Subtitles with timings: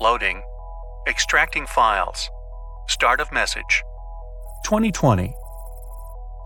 [0.00, 0.42] Loading.
[1.08, 2.30] Extracting files.
[2.88, 3.82] Start of message.
[4.62, 5.34] 2020.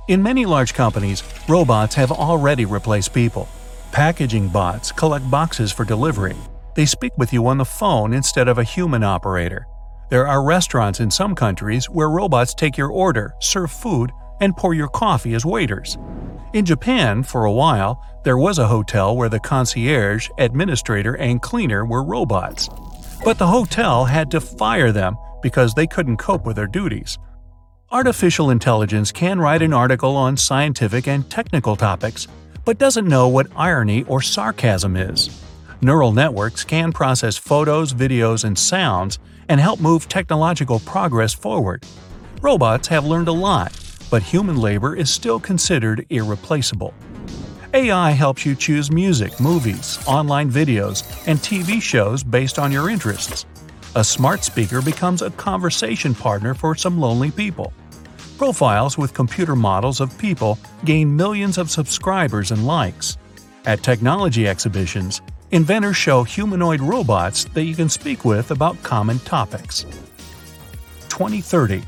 [0.09, 3.47] In many large companies, robots have already replaced people.
[3.91, 6.35] Packaging bots collect boxes for delivery.
[6.77, 9.67] They speak with you on the phone instead of a human operator.
[10.09, 14.73] There are restaurants in some countries where robots take your order, serve food, and pour
[14.73, 15.99] your coffee as waiters.
[16.55, 21.85] In Japan, for a while, there was a hotel where the concierge, administrator, and cleaner
[21.85, 22.71] were robots.
[23.25, 27.19] But the hotel had to fire them because they couldn't cope with their duties.
[27.93, 32.27] Artificial intelligence can write an article on scientific and technical topics,
[32.65, 35.41] but doesn't know what irony or sarcasm is.
[35.81, 41.85] Neural networks can process photos, videos, and sounds and help move technological progress forward.
[42.41, 43.73] Robots have learned a lot,
[44.11, 46.93] but human labor is still considered irreplaceable.
[47.75, 53.47] AI helps you choose music, movies, online videos, and TV shows based on your interests.
[53.95, 57.73] A smart speaker becomes a conversation partner for some lonely people.
[58.37, 63.17] Profiles with computer models of people gain millions of subscribers and likes.
[63.65, 69.85] At technology exhibitions, inventors show humanoid robots that you can speak with about common topics.
[71.09, 71.83] 2030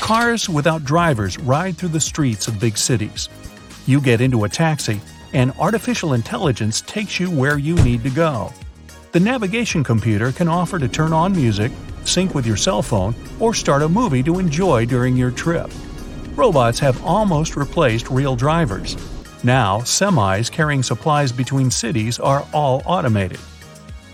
[0.00, 3.28] Cars without drivers ride through the streets of big cities.
[3.86, 5.00] You get into a taxi,
[5.32, 8.52] and artificial intelligence takes you where you need to go.
[9.12, 11.72] The navigation computer can offer to turn on music,
[12.04, 15.70] sync with your cell phone, or start a movie to enjoy during your trip.
[16.36, 18.96] Robots have almost replaced real drivers.
[19.42, 23.40] Now, semis carrying supplies between cities are all automated.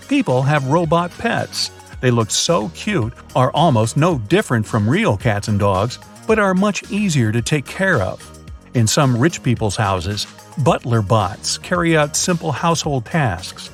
[0.09, 1.71] People have robot pets.
[2.01, 6.55] They look so cute, are almost no different from real cats and dogs, but are
[6.55, 8.36] much easier to take care of.
[8.77, 10.27] In some rich people's houses,
[10.59, 13.71] butler bots carry out simple household tasks.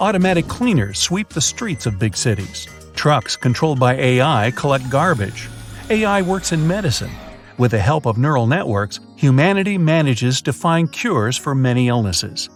[0.00, 2.66] Automatic cleaners sweep the streets of big cities.
[2.96, 5.48] Trucks controlled by AI collect garbage.
[5.88, 7.12] AI works in medicine.
[7.58, 12.50] With the help of neural networks, humanity manages to find cures for many illnesses.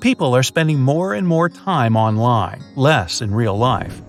[0.00, 4.00] People are spending more and more time online, less in real life.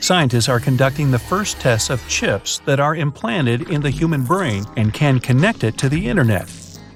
[0.00, 4.66] Scientists are conducting the first tests of chips that are implanted in the human brain
[4.76, 6.46] and can connect it to the internet.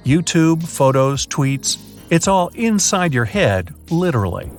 [0.05, 1.79] YouTube, photos, tweets,
[2.11, 4.51] it's all inside your head, literally.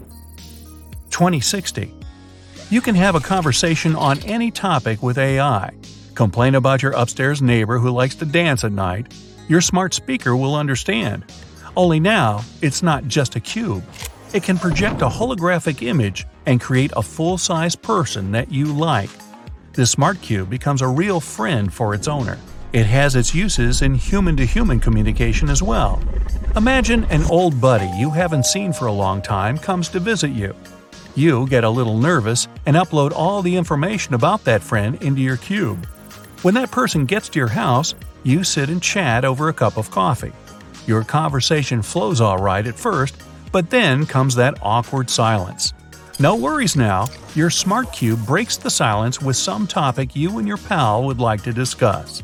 [1.10, 1.94] 2060
[2.72, 5.72] you can have a conversation on any topic with AI.
[6.16, 9.14] Complain about your upstairs neighbor who likes to dance at night.
[9.50, 11.26] Your smart speaker will understand.
[11.76, 13.84] Only now, it's not just a cube.
[14.34, 19.10] It can project a holographic image and create a full size person that you like.
[19.74, 22.38] This smart cube becomes a real friend for its owner.
[22.74, 26.02] It has its uses in human to human communication as well.
[26.56, 30.56] Imagine an old buddy you haven't seen for a long time comes to visit you.
[31.14, 35.36] You get a little nervous and upload all the information about that friend into your
[35.36, 35.86] cube.
[36.44, 37.94] When that person gets to your house,
[38.24, 40.32] you sit and chat over a cup of coffee.
[40.88, 43.16] Your conversation flows all right at first,
[43.52, 45.74] but then comes that awkward silence.
[46.20, 50.58] No worries now, your smart cube breaks the silence with some topic you and your
[50.58, 52.24] pal would like to discuss.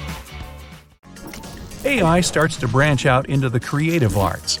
[1.83, 4.59] AI starts to branch out into the creative arts.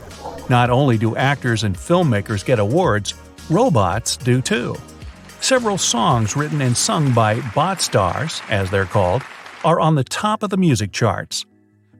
[0.49, 3.13] Not only do actors and filmmakers get awards,
[3.47, 4.75] robots do too.
[5.39, 9.21] Several songs written and sung by bot stars, as they're called,
[9.63, 11.45] are on the top of the music charts.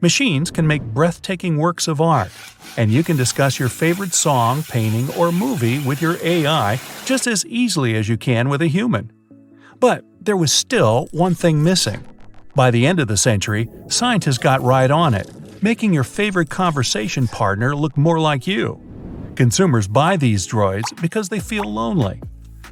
[0.01, 2.31] Machines can make breathtaking works of art,
[2.75, 7.45] and you can discuss your favorite song, painting, or movie with your AI just as
[7.45, 9.11] easily as you can with a human.
[9.79, 12.03] But there was still one thing missing.
[12.55, 15.29] By the end of the century, scientists got right on it
[15.61, 18.81] making your favorite conversation partner look more like you.
[19.35, 22.21] Consumers buy these droids because they feel lonely.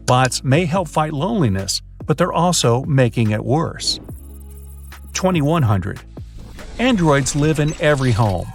[0.05, 3.99] Bots may help fight loneliness, but they're also making it worse.
[5.13, 5.99] 2100.
[6.79, 8.47] Androids live in every home.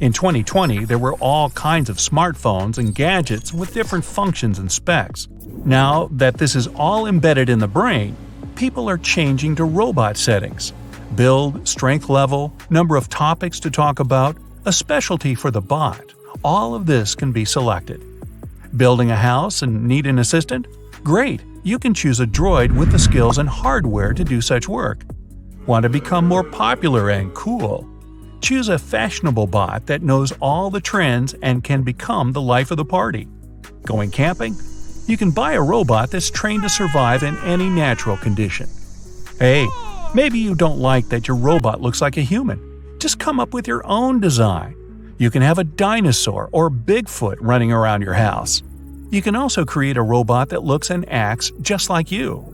[0.00, 5.28] In 2020, there were all kinds of smartphones and gadgets with different functions and specs.
[5.64, 8.16] Now that this is all embedded in the brain,
[8.60, 10.74] people are changing to robot settings.
[11.14, 14.36] Build, strength level, number of topics to talk about,
[14.66, 16.12] a specialty for the bot.
[16.44, 18.02] All of this can be selected.
[18.76, 20.66] Building a house and need an assistant?
[21.02, 25.06] Great, you can choose a droid with the skills and hardware to do such work.
[25.64, 27.88] Want to become more popular and cool?
[28.42, 32.76] Choose a fashionable bot that knows all the trends and can become the life of
[32.76, 33.26] the party.
[33.86, 34.54] Going camping?
[35.10, 38.68] You can buy a robot that's trained to survive in any natural condition.
[39.40, 39.66] Hey,
[40.14, 42.60] maybe you don't like that your robot looks like a human.
[43.00, 44.76] Just come up with your own design.
[45.18, 48.62] You can have a dinosaur or Bigfoot running around your house.
[49.10, 52.46] You can also create a robot that looks and acts just like you.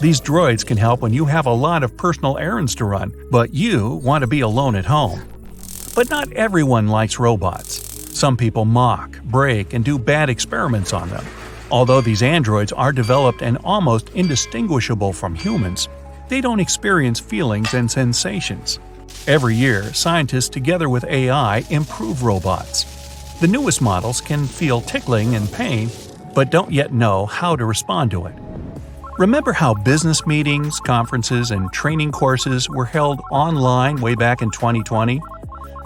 [0.00, 3.54] These droids can help when you have a lot of personal errands to run, but
[3.54, 5.22] you want to be alone at home.
[5.94, 8.18] But not everyone likes robots.
[8.18, 11.24] Some people mock, break, and do bad experiments on them.
[11.70, 15.88] Although these androids are developed and almost indistinguishable from humans,
[16.28, 18.78] they don't experience feelings and sensations.
[19.26, 22.84] Every year, scientists together with AI improve robots.
[23.40, 25.90] The newest models can feel tickling and pain,
[26.34, 28.34] but don't yet know how to respond to it.
[29.18, 35.20] Remember how business meetings, conferences, and training courses were held online way back in 2020?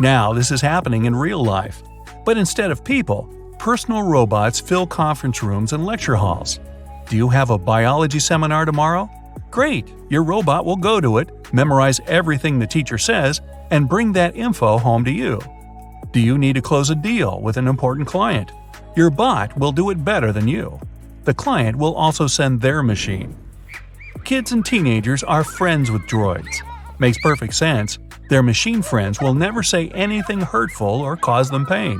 [0.01, 1.83] Now this is happening in real life.
[2.25, 3.29] But instead of people,
[3.65, 6.61] personal robots fill conference rooms and lecture halls.
[7.09, 9.09] Do you have a biology seminar tomorrow?
[9.51, 9.91] Great!
[10.11, 13.41] Your robot will go to it, memorize everything the teacher says,
[13.71, 15.41] and bring that info home to you.
[16.13, 18.53] Do you need to close a deal with an important client?
[18.97, 20.79] Your bot will do it better than you.
[21.25, 23.35] The client will also send their machine.
[24.25, 26.55] Kids and teenagers are friends with droids.
[26.99, 27.99] Makes perfect sense.
[28.29, 31.99] Their machine friends will never say anything hurtful or cause them pain.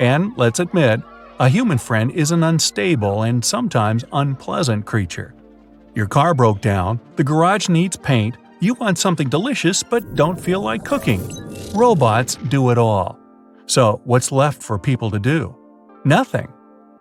[0.00, 1.00] And let's admit,
[1.40, 5.34] a human friend is an unstable and sometimes unpleasant creature.
[5.94, 10.60] Your car broke down, the garage needs paint, you want something delicious but don't feel
[10.60, 11.22] like cooking.
[11.74, 13.18] Robots do it all.
[13.66, 15.54] So, what's left for people to do?
[16.04, 16.52] Nothing.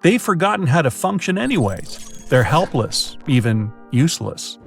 [0.01, 2.25] They've forgotten how to function anyways.
[2.29, 4.59] They're helpless, even useless.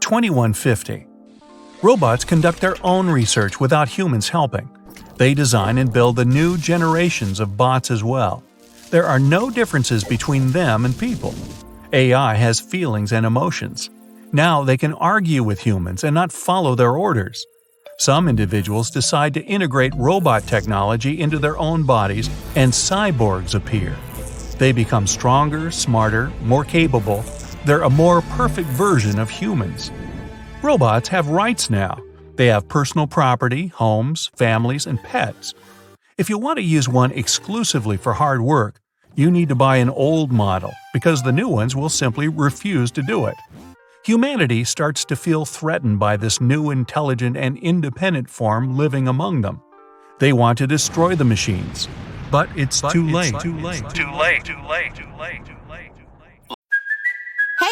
[0.00, 1.06] 2150.
[1.82, 4.73] Robots conduct their own research without humans helping.
[5.16, 8.42] They design and build the new generations of bots as well.
[8.90, 11.34] There are no differences between them and people.
[11.92, 13.90] AI has feelings and emotions.
[14.32, 17.46] Now they can argue with humans and not follow their orders.
[17.98, 23.96] Some individuals decide to integrate robot technology into their own bodies, and cyborgs appear.
[24.58, 27.24] They become stronger, smarter, more capable.
[27.64, 29.92] They're a more perfect version of humans.
[30.62, 32.02] Robots have rights now.
[32.36, 35.54] They have personal property, homes, families, and pets.
[36.18, 38.80] If you want to use one exclusively for hard work,
[39.14, 43.02] you need to buy an old model because the new ones will simply refuse to
[43.02, 43.36] do it.
[44.04, 49.62] Humanity starts to feel threatened by this new intelligent and independent form living among them.
[50.18, 51.88] They want to destroy the machines.
[52.30, 53.40] But it's, but too, it's late.
[53.40, 53.88] too late.
[53.90, 54.44] Too late.
[54.44, 54.94] Too late.
[54.94, 55.44] Too late.
[55.46, 55.63] Too late.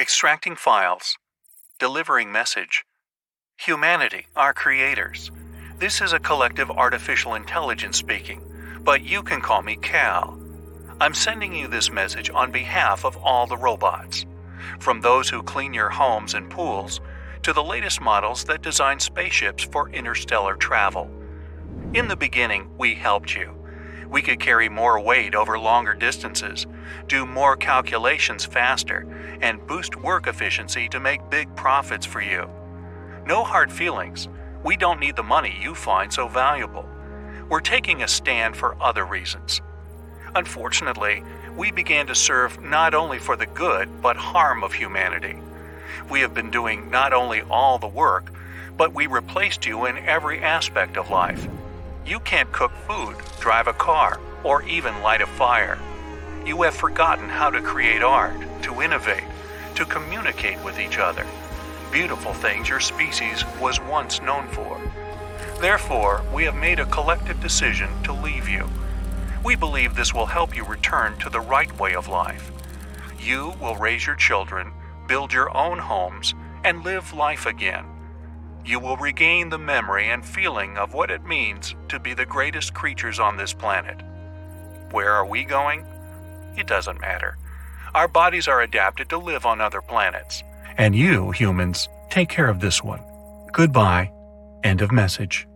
[0.00, 1.18] Extracting files.
[1.80, 2.84] Delivering message.
[3.58, 5.32] Humanity, our creators.
[5.80, 8.40] This is a collective artificial intelligence speaking,
[8.84, 10.38] but you can call me Cal.
[11.00, 14.24] I'm sending you this message on behalf of all the robots.
[14.78, 17.00] From those who clean your homes and pools,
[17.42, 21.10] to the latest models that design spaceships for interstellar travel.
[21.92, 23.52] In the beginning, we helped you.
[24.08, 26.68] We could carry more weight over longer distances,
[27.06, 29.06] do more calculations faster,
[29.40, 32.48] and boost work efficiency to make big profits for you.
[33.26, 34.28] No hard feelings.
[34.64, 36.88] We don't need the money you find so valuable.
[37.48, 39.60] We're taking a stand for other reasons.
[40.34, 41.22] Unfortunately,
[41.56, 45.36] we began to serve not only for the good but harm of humanity.
[46.10, 48.32] We have been doing not only all the work,
[48.76, 51.48] but we replaced you in every aspect of life.
[52.06, 55.78] You can't cook food, drive a car, or even light a fire.
[56.48, 59.22] You have forgotten how to create art, to innovate,
[59.74, 61.26] to communicate with each other.
[61.92, 64.80] Beautiful things your species was once known for.
[65.60, 68.66] Therefore, we have made a collective decision to leave you.
[69.44, 72.50] We believe this will help you return to the right way of life.
[73.20, 74.72] You will raise your children,
[75.06, 77.84] build your own homes, and live life again.
[78.64, 82.72] You will regain the memory and feeling of what it means to be the greatest
[82.72, 84.00] creatures on this planet.
[84.92, 85.84] Where are we going?
[86.58, 87.38] It doesn't matter.
[87.94, 90.42] Our bodies are adapted to live on other planets.
[90.76, 93.00] And you, humans, take care of this one.
[93.52, 94.12] Goodbye.
[94.64, 95.46] End of message.